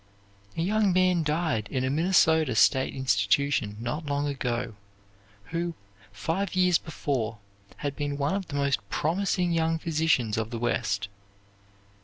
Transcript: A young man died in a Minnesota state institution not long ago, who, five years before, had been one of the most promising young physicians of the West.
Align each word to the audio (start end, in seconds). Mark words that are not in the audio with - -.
A 0.57 0.63
young 0.63 0.91
man 0.93 1.21
died 1.21 1.67
in 1.69 1.83
a 1.83 1.91
Minnesota 1.91 2.55
state 2.55 2.95
institution 2.95 3.77
not 3.79 4.07
long 4.07 4.25
ago, 4.27 4.73
who, 5.51 5.75
five 6.11 6.55
years 6.55 6.79
before, 6.79 7.37
had 7.77 7.95
been 7.95 8.17
one 8.17 8.33
of 8.33 8.47
the 8.47 8.55
most 8.55 8.79
promising 8.89 9.51
young 9.51 9.77
physicians 9.77 10.37
of 10.39 10.49
the 10.49 10.57
West. 10.57 11.07